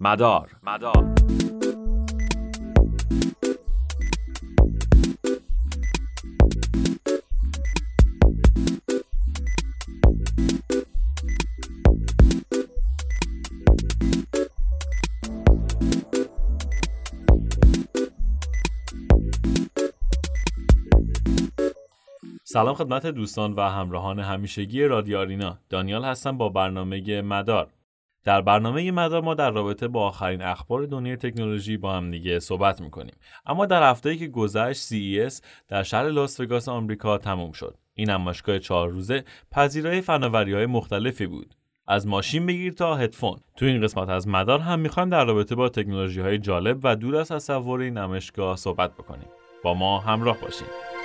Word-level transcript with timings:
مدار. 0.00 0.56
مدار. 0.62 1.37
سلام 22.50 22.74
خدمت 22.74 23.06
دوستان 23.06 23.52
و 23.52 23.60
همراهان 23.60 24.18
همیشگی 24.18 24.84
رادیو 24.84 25.18
آرینا. 25.18 25.58
دانیال 25.70 26.04
هستم 26.04 26.38
با 26.38 26.48
برنامه 26.48 27.22
مدار. 27.22 27.68
در 28.24 28.40
برنامه 28.40 28.90
مدار 28.90 29.22
ما 29.22 29.34
در 29.34 29.50
رابطه 29.50 29.88
با 29.88 30.06
آخرین 30.06 30.42
اخبار 30.42 30.86
دنیای 30.86 31.16
تکنولوژی 31.16 31.76
با 31.76 31.92
هم 31.92 32.10
دیگه 32.10 32.38
صحبت 32.38 32.80
می‌کنیم. 32.80 33.14
اما 33.46 33.66
در 33.66 33.90
هفته‌ای 33.90 34.16
که 34.16 34.26
گذشت 34.26 34.88
CES 34.88 35.42
در 35.68 35.82
شهر 35.82 36.08
لاس 36.08 36.40
وگاس 36.40 36.68
آمریکا 36.68 37.18
تموم 37.18 37.52
شد. 37.52 37.76
این 37.94 38.10
نمایشگاه 38.10 38.58
چهار 38.58 38.88
روزه 38.88 39.24
پذیرای 39.52 40.00
فناوری 40.00 40.54
های 40.54 40.66
مختلفی 40.66 41.26
بود. 41.26 41.54
از 41.86 42.06
ماشین 42.06 42.46
بگیر 42.46 42.72
تا 42.72 42.96
هدفون. 42.96 43.38
تو 43.56 43.66
این 43.66 43.82
قسمت 43.82 44.08
از 44.08 44.28
مدار 44.28 44.58
هم 44.58 44.78
می‌خوایم 44.78 45.08
در 45.08 45.24
رابطه 45.24 45.54
با 45.54 45.68
تکنولوژی 45.68 46.20
های 46.20 46.38
جالب 46.38 46.80
و 46.82 46.96
دور 46.96 47.16
از 47.16 47.28
تصور 47.28 47.80
این 47.80 47.98
نمایشگاه 47.98 48.56
صحبت 48.56 48.94
بکنیم. 48.94 49.28
با 49.62 49.74
ما 49.74 49.98
همراه 49.98 50.40
باشید 50.40 50.97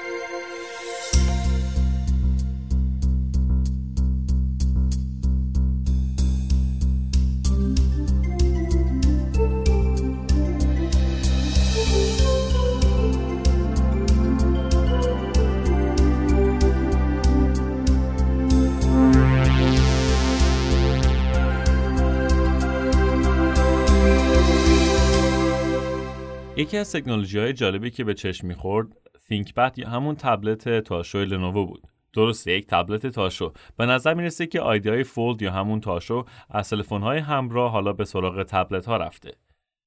یکی 26.63 26.77
از 26.77 26.91
تکنولوژی 26.91 27.39
های 27.39 27.53
جالبی 27.53 27.91
که 27.91 28.03
به 28.03 28.13
چشم 28.13 28.47
می‌خورد 28.47 28.87
ThinkPad 29.15 29.77
یا 29.77 29.89
همون 29.89 30.15
تبلت 30.15 30.79
تاشو 30.79 31.17
لنوو 31.19 31.65
بود. 31.65 31.87
درسته 32.13 32.51
یک 32.51 32.67
تبلت 32.67 33.07
تاشو. 33.07 33.53
به 33.77 33.85
نظر 33.85 34.13
می‌رسه 34.13 34.47
که 34.47 34.61
های 34.61 35.03
فولد 35.03 35.41
یا 35.41 35.51
همون 35.51 35.81
تاشو 35.81 36.25
از 36.49 36.69
تلفن 36.69 37.01
های 37.01 37.19
همراه 37.19 37.71
حالا 37.71 37.93
به 37.93 38.05
سراغ 38.05 38.43
تبلت 38.43 38.85
ها 38.85 38.97
رفته. 38.97 39.33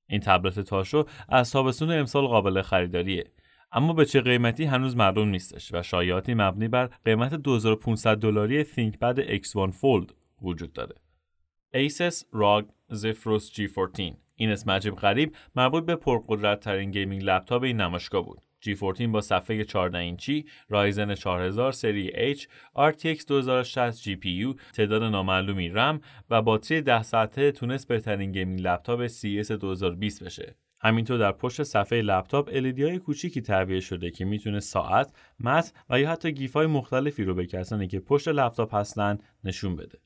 این 0.06 0.20
تبلت 0.20 0.60
تاشو 0.60 1.04
از 1.28 1.52
تابستون 1.52 1.90
امسال 1.90 2.26
قابل 2.26 2.62
خریداریه. 2.62 3.24
اما 3.72 3.92
به 3.92 4.04
چه 4.04 4.20
قیمتی 4.20 4.64
هنوز 4.64 4.96
معلوم 4.96 5.28
نیستش 5.28 5.74
و 5.74 5.82
شایعاتی 5.82 6.34
مبنی 6.34 6.68
بر 6.68 6.86
قیمت 7.04 7.34
2500 7.34 8.16
دلاری 8.16 8.64
ThinkPad 8.64 9.18
X1 9.18 9.70
Fold 9.70 10.12
وجود 10.42 10.72
داره. 10.72 10.94
Asus 11.74 12.24
ROG 12.32 12.64
Zephyrus 12.92 13.50
G14 13.54 14.25
این 14.36 14.50
اسم 14.50 14.70
عجیب 14.70 14.94
غریب 14.94 15.34
مربوط 15.54 15.84
به 15.84 15.96
پرقدرت 15.96 16.60
ترین 16.60 16.90
gaming 16.90 17.22
laptop 17.24 17.62
این 17.62 17.80
نمایشگاه 17.80 18.24
بود. 18.24 18.42
G14 18.64 19.02
با 19.02 19.20
صفحه 19.20 19.64
14 19.64 19.98
اینچی، 19.98 20.44
Ryzen 20.68 21.14
4000 21.14 21.72
سری 21.72 22.34
H، 22.34 22.40
RTX 22.76 23.24
2060 23.26 24.02
GPU، 24.02 24.60
تعداد 24.74 25.02
نامعلومی 25.02 25.68
رم 25.68 26.00
و 26.30 26.42
باتری 26.42 26.82
10 26.82 27.02
ساعته 27.02 27.52
تونست 27.52 27.88
بهترین 27.88 28.32
gaming 28.32 28.60
laptop 28.60 29.06
CES 29.06 29.50
2020 29.50 30.24
بشه. 30.24 30.56
همینطور 30.80 31.18
در 31.18 31.32
پشت 31.32 31.62
صفحه 31.62 32.02
لپتاپ 32.02 32.50
LED 32.50 32.80
های 32.80 32.98
کوچیکی 32.98 33.40
تعبیه 33.40 33.80
شده 33.80 34.10
که 34.10 34.24
می‌تونه 34.24 34.60
ساعت، 34.60 35.12
متن 35.40 35.70
و 35.90 36.00
یا 36.00 36.10
حتی 36.10 36.32
GIF 36.32 36.52
های 36.52 36.66
مختلفی 36.66 37.24
رو 37.24 37.34
به 37.34 37.46
کسانی 37.46 37.86
که 37.86 38.00
پشت 38.00 38.28
لپتاپ 38.28 38.74
هستن 38.74 39.18
نشون 39.44 39.76
بده. 39.76 39.98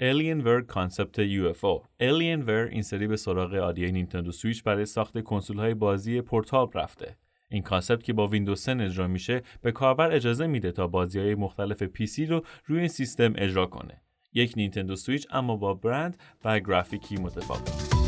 Alienware 0.00 0.66
concept 0.66 1.20
UFO 1.26 1.82
Alienware 2.00 2.70
این 2.70 2.82
سری 2.82 3.06
به 3.06 3.16
سراغ 3.16 3.54
ایده 3.54 3.90
Nintendo 3.90 4.32
Switch 4.32 4.62
برای 4.62 4.86
ساخت 4.86 5.20
کنسول 5.20 5.58
های 5.58 5.74
بازی 5.74 6.20
portable 6.20 6.70
رفته. 6.74 7.16
این 7.50 7.62
concept 7.62 8.02
که 8.02 8.12
با 8.12 8.26
ویندوز 8.26 8.68
10 8.68 8.84
اجرا 8.84 9.08
میشه 9.08 9.42
به 9.62 9.72
کاربر 9.72 10.12
اجازه 10.12 10.46
میده 10.46 10.72
تا 10.72 10.86
بازی 10.86 11.18
های 11.18 11.34
مختلف 11.34 11.82
PC 11.82 12.26
رو 12.26 12.44
روی 12.66 12.78
این 12.78 12.88
سیستم 12.88 13.32
اجرا 13.36 13.66
کنه. 13.66 14.02
یک 14.32 14.52
Nintendo 14.56 14.96
Switch 14.96 15.26
اما 15.30 15.56
با 15.56 15.74
برند 15.74 16.16
و 16.44 16.60
گرافیکی 16.60 17.16
متفاوت. 17.16 18.03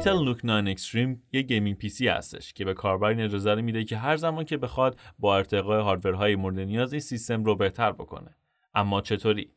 Intel 0.00 0.24
NUC 0.24 0.44
9 0.44 0.70
Extreme 0.70 1.22
یه 1.32 1.42
gaming 1.42 1.76
PC 1.76 2.08
هستش 2.08 2.52
که 2.52 2.64
به 2.64 2.74
کاربر 2.74 3.08
این 3.08 3.20
اجازه 3.20 3.54
رو 3.54 3.62
میده 3.62 3.84
که 3.84 3.96
هر 3.96 4.16
زمان 4.16 4.44
که 4.44 4.56
بخواد 4.56 4.98
با 5.18 5.36
ارتقای 5.36 5.80
hardware 5.80 6.25
های 6.25 6.36
مورد 6.36 6.60
نیاز 6.60 6.92
این 6.92 7.00
سیستم 7.00 7.44
رو 7.44 7.56
بهتر 7.56 7.92
بکنه. 7.92 8.36
اما 8.74 9.00
چطوری؟ 9.00 9.50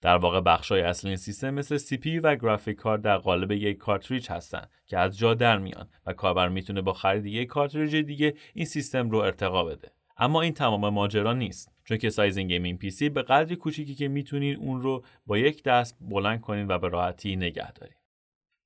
در 0.00 0.16
واقع 0.16 0.40
بخشای 0.40 0.80
اصلی 0.80 1.10
این 1.10 1.16
سیستم 1.16 1.50
مثل 1.50 1.76
CPU 1.76 2.18
و 2.18 2.36
graphic 2.36 2.76
card 2.76 3.02
در 3.02 3.16
قالب 3.16 3.52
یک 3.52 3.76
کارتریج 3.76 4.30
هستن 4.30 4.66
که 4.86 4.98
از 4.98 5.18
جا 5.18 5.34
در 5.34 5.58
میان 5.58 5.88
و 6.06 6.12
کاربر 6.12 6.48
می‌تونه 6.48 6.82
با 6.82 6.92
خرید 6.92 7.26
یک 7.26 7.48
کارتریج 7.48 7.96
دیگه 7.96 8.34
این 8.54 8.66
سیستم 8.66 9.10
رو 9.10 9.18
ارتقا 9.18 9.64
بده. 9.64 9.90
اما 10.16 10.42
این 10.42 10.52
تمام 10.52 10.88
ماجرا 10.88 11.32
نیست 11.32 11.72
چون 11.84 11.96
که 11.98 12.10
سایز 12.10 12.36
این 12.36 12.48
gaming 12.48 12.78
PC 12.78 13.08
به 13.08 13.22
قدری 13.22 13.56
کوچیکه 13.56 13.94
که 13.94 14.08
می‌تونین 14.08 14.56
اون 14.56 14.80
رو 14.80 15.04
با 15.26 15.38
یک 15.38 15.62
دست 15.62 15.98
بلند 16.00 16.40
کنین 16.40 16.66
و 16.68 16.78
به 16.78 16.88
راحتی 16.88 17.36
نگه 17.36 17.72
دارین 17.72 17.96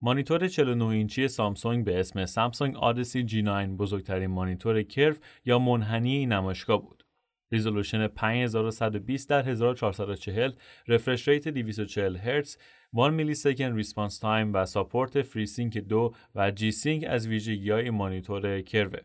مانیتور 0.03 0.49
49 0.49 0.85
اینچی 0.85 1.29
سامسونگ 1.29 1.85
به 1.85 2.01
اسم 2.01 2.27
سامسونگ 2.27 2.77
Odyssey 2.77 3.27
G9 3.29 3.77
بزرگترین 3.79 4.31
مانیتور 4.31 4.83
curve 4.83 5.19
یا 5.45 5.59
منحنی 5.59 6.27
نمایشگاه 6.27 6.83
بود. 6.83 7.05
resolution 7.53 8.09
5120 8.09 9.29
در 9.29 9.49
1440 9.49 10.53
refresh 10.89 11.29
rate 11.29 11.49
240 11.49 12.17
هرتز 12.17 12.57
1 12.93 13.11
millisecond 13.11 13.77
response 13.77 14.19
time 14.19 14.55
و 14.55 14.67
support 14.67 15.23
FreeSync 15.23 15.79
2 15.79 16.15
و 16.35 16.51
G-Sync 16.51 17.05
از 17.09 17.27
ویژگی 17.27 17.71
های 17.71 17.91
مانیتور 17.91 18.61
curve 18.61 18.89
ه. 18.89 19.01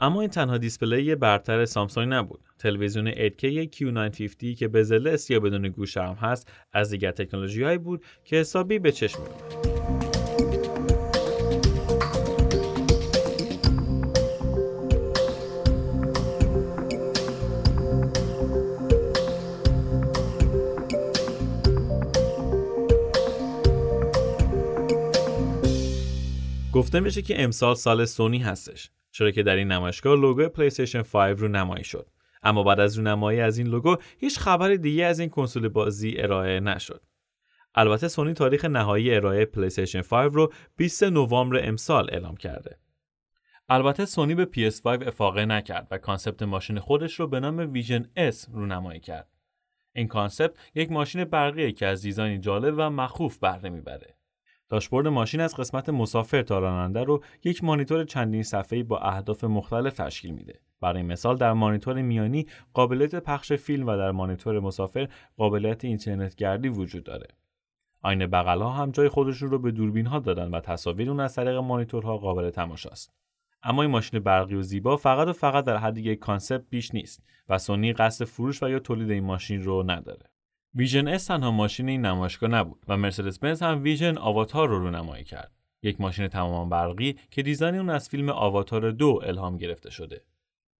اما 0.00 0.20
این 0.20 0.30
تنها 0.30 0.58
display 0.58 1.14
برتر 1.14 1.64
سامسونگ 1.64 2.12
نبود. 2.12 2.40
تلویزیون 2.58 3.12
8K 3.12 3.68
Q950 3.76 4.54
که 4.58 4.68
bezel-less 4.68 5.30
یا 5.30 5.40
بدون 5.40 5.68
گوشه 5.68 5.96
هم 5.96 6.14
هست 6.14 6.52
از 6.72 6.90
دیگر 6.90 7.10
تکنولوژی 7.10 7.78
بود 7.78 8.04
که 8.24 8.36
حسابی 8.36 8.78
به 8.78 8.92
چشم 8.92 9.22
می‌آمد. 9.22 9.67
گفته 26.88 27.00
میشه 27.00 27.22
که 27.22 27.42
امسال 27.42 27.74
سال 27.74 28.04
سونی 28.04 28.38
هستش 28.38 28.90
چرا 29.10 29.30
که 29.30 29.42
در 29.42 29.56
این 29.56 29.72
نمایشگاه 29.72 30.16
لوگو 30.16 30.48
پلی 30.48 30.70
5 31.02 31.38
رو 31.38 31.48
نمایی 31.48 31.84
شد. 31.84 32.10
اما 32.42 32.62
بعد 32.62 32.80
از 32.80 32.98
رونمایی 32.98 33.40
از 33.40 33.58
این 33.58 33.66
لوگو 33.66 33.96
هیچ 34.18 34.38
خبر 34.38 34.74
دیگه 34.74 35.04
از 35.04 35.18
این 35.18 35.28
کنسول 35.28 35.68
بازی 35.68 36.14
ارائه 36.18 36.60
نشد. 36.60 37.02
البته 37.74 38.08
سونی 38.08 38.34
تاریخ 38.34 38.64
نهایی 38.64 39.14
ارائه 39.14 39.44
پلی 39.44 39.86
5 40.02 40.32
رو 40.34 40.52
20 40.76 41.02
نوامبر 41.02 41.68
امسال 41.68 42.10
اعلام 42.12 42.36
کرده. 42.36 42.78
البته 43.68 44.04
سونی 44.04 44.34
به 44.34 44.44
PS5 44.44 44.86
افاقه 44.86 45.44
نکرد 45.46 45.88
و 45.90 45.98
concept 45.98 46.42
ماشین 46.42 46.78
خودش 46.78 47.20
رو 47.20 47.26
به 47.26 47.40
نام 47.40 47.72
Vision 47.72 48.10
S 48.32 48.48
رونمایی 48.52 49.00
کرد. 49.00 49.28
این 49.94 50.08
concept 50.08 50.54
یک 50.74 50.92
ماشین 50.92 51.24
برقیه 51.24 51.72
که 51.72 51.86
از 51.86 52.02
design 52.02 52.40
جالب 52.40 52.74
و 52.78 52.90
مخوف 52.90 53.38
بهره 53.38 53.70
می‌بره. 53.70 54.17
داشبورد 54.68 55.06
ماشین 55.06 55.40
از 55.40 55.56
قسمت 55.56 55.88
مسافر 55.88 56.42
تا 56.42 56.58
راننده 56.58 57.04
رو 57.04 57.22
یک 57.44 57.64
مانیتور 57.64 58.04
چندین 58.04 58.42
صفحه‌ای 58.42 58.82
با 58.82 58.98
اهداف 58.98 59.44
مختلف 59.44 59.94
تشکیل 59.94 60.34
میده. 60.34 60.60
برای 60.80 61.02
مثال 61.02 61.36
در 61.36 61.52
مانیتور 61.52 62.02
میانی 62.02 62.46
قابلیت 62.72 63.14
پخش 63.14 63.52
فیلم 63.52 63.86
و 63.86 63.96
در 63.96 64.10
مانیتور 64.10 64.60
مسافر 64.60 65.08
قابلیت 65.36 65.84
اینترنت 65.84 66.34
گردی 66.34 66.68
وجود 66.68 67.04
داره. 67.04 67.26
آینه 68.02 68.26
بغل 68.26 68.62
ها 68.62 68.70
هم 68.70 68.90
جای 68.90 69.08
خودشون 69.08 69.50
رو 69.50 69.58
به 69.58 69.70
دوربین 69.70 70.06
ها 70.06 70.18
دادن 70.18 70.50
و 70.50 70.60
تصاویر 70.60 71.10
اون 71.10 71.20
از 71.20 71.34
طریق 71.34 71.56
مانیتورها 71.56 72.18
قابل 72.18 72.50
تماشاست. 72.50 73.12
اما 73.62 73.82
این 73.82 73.90
ماشین 73.90 74.20
برقی 74.20 74.54
و 74.54 74.62
زیبا 74.62 74.96
فقط 74.96 75.28
و 75.28 75.32
فقط 75.32 75.64
در 75.64 75.76
حد 75.76 75.98
یک 75.98 76.18
concept 76.18 76.64
بیش 76.70 76.94
نیست 76.94 77.22
و 77.48 77.58
سونی 77.58 77.92
قصد 77.92 78.24
فروش 78.24 78.62
و 78.62 78.68
یا 78.68 78.78
تولید 78.78 79.10
این 79.10 79.24
ماشین 79.24 79.62
رو 79.62 79.90
نداره. 79.90 80.30
Vision 80.74 81.08
S 81.08 81.26
تنها 81.26 81.50
ماشین 81.50 81.88
این 81.88 82.06
نمایشگاه 82.06 82.50
نبود 82.50 82.84
و 82.88 82.96
مرسدس 82.96 83.38
بنز 83.38 83.62
هم 83.62 83.82
Vision 83.82 84.18
Avatar 84.18 84.68
رو 84.68 84.78
رونمایی 84.78 85.24
کرد. 85.24 85.52
یک 85.82 86.00
ماشین 86.00 86.28
تماما 86.28 86.64
برقی 86.64 87.16
که 87.30 87.42
design 87.42 87.74
اون 87.74 87.90
از 87.90 88.08
فیلم 88.08 88.28
آواتار 88.28 88.90
دو 88.90 89.20
الهام 89.24 89.56
گرفته 89.56 89.90
شده. 89.90 90.24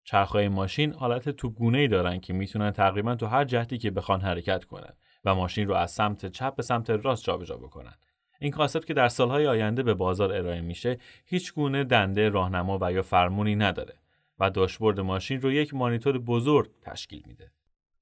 چرخهای 0.05 0.49
ماشین 0.49 0.93
حالت 0.93 1.29
توپگونه 1.29 1.79
ای 1.79 1.89
دارن 1.89 2.21
که 2.21 2.33
می‌تونن 2.33 2.71
تقریبا 2.71 3.15
تو 3.15 3.27
هر 3.27 3.45
جهتی 3.45 3.79
که 3.79 3.91
بخوان 3.91 4.21
حرکت 4.21 4.65
کنن 4.65 4.93
و 5.25 5.35
ماشین 5.35 5.69
رو 5.69 5.75
از 5.75 5.91
سمت 5.91 6.27
چپ 6.27 6.57
به 6.57 6.63
سمت 6.63 6.91
راست 6.91 7.25
جابجا 7.25 7.57
بکنن. 7.57 7.95
این 8.41 8.51
concept 8.51 8.87
که 8.87 8.95
در 8.95 9.09
سالهای 9.09 9.47
آینده 9.47 9.83
به 9.83 9.95
بازار 9.95 10.33
ارائه 10.33 10.61
میشه 10.61 10.99
هیچ 11.25 11.55
گونه 11.55 11.85
دنده 11.85 12.29
راهنما 12.29 12.79
و 12.81 12.93
یا 12.93 13.03
فرمونی 13.03 13.57
نداره 13.57 13.95
و 14.39 14.51
داشبورد 14.51 15.01
ماشین 15.01 15.41
رو 15.41 15.53
یک 15.53 15.75
مانیتور 15.75 16.19
بزرگ 16.19 16.71
تشکیل 16.83 17.23
میده. 17.27 17.53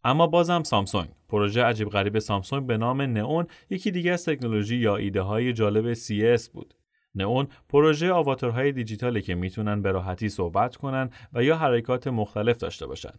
اما 0.07 0.27
بازم 0.27 0.63
سامسونگ. 0.63 1.09
پروژه 1.29 1.63
عجیب 1.63 1.89
غریب 1.89 2.19
سامسونگ 2.19 2.67
به 2.67 2.77
نام 2.77 3.03
نئون 3.03 3.47
یکی 3.71 3.91
دیگه 3.91 4.13
از 4.13 4.25
تکنولوژی 4.25 4.77
یا 4.77 4.97
ایده 4.97 5.21
های 5.21 5.53
جالب 5.53 5.95
CS 5.95 6.49
بود. 6.51 6.75
نئون 7.15 7.49
پروژه 7.69 8.13
آواتارهای 8.13 8.73
دیجیتالی 8.73 9.23
که 9.23 9.35
می‌تونن 9.35 9.83
به 9.83 9.93
راحتی 9.93 10.29
صحبت 10.29 10.77
کنن 10.77 11.11
و 11.33 11.43
یا 11.43 11.57
حرکات 11.57 12.07
مختلف 12.07 12.57
داشته 12.57 12.87
باشن. 12.87 13.13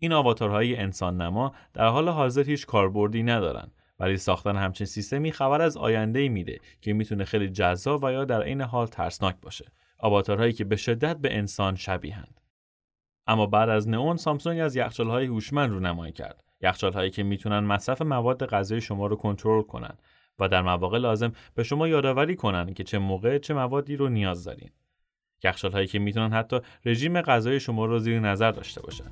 این 0.00 0.12
آواتارهای 0.12 0.76
انسان 0.76 1.20
نما 1.20 1.52
در 1.74 1.86
حال 1.86 2.08
حاضر 2.08 2.44
هیچ 2.44 2.66
کاربردی 2.66 3.22
ندارن 3.22 3.70
ولی 4.00 4.16
ساختن 4.16 4.56
همچین 4.56 4.86
سیستمی 4.86 5.32
خبر 5.32 5.62
از 5.62 5.76
آینده 5.76 6.28
میده 6.28 6.58
که 6.80 6.92
می‌تونه 6.92 7.24
خیلی 7.24 7.48
جذاب 7.48 8.04
و 8.04 8.12
یا 8.12 8.24
در 8.24 8.42
عین 8.42 8.60
حال 8.60 8.86
ترسناک 8.86 9.36
باشه. 9.42 9.64
آواتارهایی 9.98 10.52
که 10.52 10.64
به 10.64 10.76
شدت 10.76 11.16
به 11.16 11.36
انسان 11.36 11.76
شبیهند 11.76 12.37
اما 13.28 13.46
بعد 13.46 13.68
از 13.68 13.88
نئون 13.88 14.16
سامسونگ 14.16 14.60
از 14.60 14.76
یخچال‌های 14.76 15.26
هوشمند 15.26 15.70
رو 15.70 15.80
نمایی 15.80 16.12
کرد. 16.12 16.44
یخچال‌هایی 16.60 17.10
که 17.10 17.22
می‌تونن 17.22 17.58
مصرف 17.58 18.02
مواد 18.02 18.46
غذایی 18.46 18.80
شما 18.80 19.06
رو 19.06 19.16
کنترل 19.16 19.62
کنن 19.62 19.94
و 20.38 20.48
در 20.48 20.62
مواقع 20.62 20.98
لازم 20.98 21.32
به 21.54 21.62
شما 21.62 21.88
یادآوری 21.88 22.36
کنن 22.36 22.74
که 22.74 22.84
چه 22.84 22.98
موقع 22.98 23.38
چه 23.38 23.54
موادی 23.54 23.96
رو 23.96 24.08
نیاز 24.08 24.44
دارین. 24.44 24.70
یخچال‌هایی 25.44 25.86
که 25.86 25.98
می‌تونن 25.98 26.32
حتی 26.32 26.60
رژیم 26.84 27.20
غذایی 27.20 27.60
شما 27.60 27.84
رو 27.84 27.98
زیر 27.98 28.20
نظر 28.20 28.50
داشته 28.50 28.82
باشن. 28.82 29.04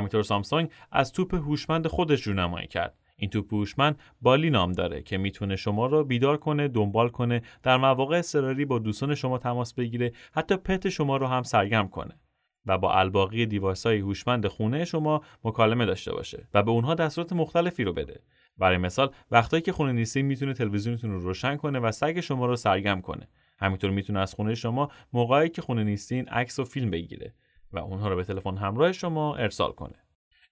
همینطور 0.00 0.22
سامسونگ 0.22 0.70
از 0.92 1.12
توپ 1.12 1.34
هوشمند 1.34 1.86
خودش 1.86 2.26
رونمایی 2.26 2.66
کرد. 2.66 2.98
این 3.16 3.30
توپ 3.30 3.54
هوشمند 3.54 3.98
بالی 4.20 4.50
نام 4.50 4.72
داره 4.72 5.02
که 5.02 5.18
می‌تونه 5.18 5.56
شما 5.56 5.86
رو 5.86 6.04
بیدار 6.04 6.36
کنه 6.36 6.68
دنبال 6.68 7.08
کنه 7.08 7.42
در 7.62 7.76
مواقع 7.76 8.18
اضطراری 8.18 8.64
با 8.64 8.78
دوستان 8.78 9.14
شما 9.14 9.38
تماس 9.38 9.74
بگیره 9.74 10.12
حتی 10.32 10.56
پت 10.56 10.88
شما 10.88 11.16
رو 11.16 11.26
هم 11.26 11.42
سرگرم 11.42 11.88
کنه 11.88 12.14
و 12.66 12.78
با 12.78 12.94
الباقی 12.94 13.46
دیوایس 13.46 13.86
های 13.86 13.98
هوشمند 13.98 14.46
خونه 14.46 14.84
شما 14.84 15.22
مکالمه 15.44 15.86
داشته 15.86 16.12
باشه 16.12 16.48
و 16.54 16.62
به 16.62 16.70
اونها 16.70 16.94
دستورات 16.94 17.32
مختلفی 17.32 17.84
رو 17.84 17.92
بده. 17.92 18.20
برای 18.58 18.78
مثال 18.78 19.10
وقتایی 19.30 19.62
که 19.62 19.72
خونه 19.72 19.92
نیستین 19.92 20.26
می‌تونه 20.26 20.54
تلویزیونتون 20.54 21.10
رو 21.10 21.20
روشن 21.20 21.56
کنه 21.56 21.78
و 21.78 21.92
سگ 21.92 22.20
شما 22.20 22.46
رو 22.46 22.56
سرگرم 22.56 23.00
کنه. 23.00 23.28
همینطور 23.58 23.90
می‌تونه 23.90 24.20
از 24.20 24.34
خونه 24.34 24.54
شما 24.54 24.90
موقعی 25.12 25.48
که 25.48 25.62
خونه 25.62 25.84
نیستین 25.84 26.28
عکس 26.28 26.58
و 26.58 26.64
فیلم 26.64 26.90
بگیره. 26.90 27.34
و 27.72 27.78
اونها 27.78 28.08
رو 28.08 28.16
به 28.16 28.24
تلفن 28.24 28.56
همراه 28.56 28.92
شما 28.92 29.36
ارسال 29.36 29.72
کنه. 29.72 29.94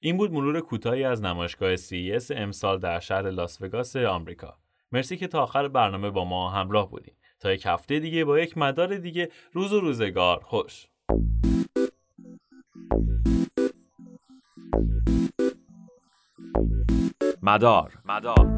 این 0.00 0.16
بود 0.16 0.32
مرور 0.32 0.60
کوتاهی 0.60 1.04
از 1.04 1.22
نمایشگاه 1.22 1.76
CES 1.76 2.30
امسال 2.30 2.78
در 2.78 3.00
شهر 3.00 3.30
لاس 3.30 3.62
وگاس 3.62 3.96
آمریکا. 3.96 4.58
مرسی 4.92 5.16
که 5.16 5.26
تا 5.26 5.42
آخر 5.42 5.68
برنامه 5.68 6.10
با 6.10 6.24
ما 6.24 6.50
همراه 6.50 6.90
بودین. 6.90 7.14
تا 7.40 7.52
یک 7.52 7.66
هفته 7.66 7.98
دیگه 7.98 8.24
با 8.24 8.38
یک 8.38 8.58
مدار 8.58 8.96
دیگه 8.96 9.28
روز 9.52 9.72
و 9.72 9.80
روزگار 9.80 10.40
خوش. 10.44 10.86
مدار 17.42 17.92
مدار 18.04 18.57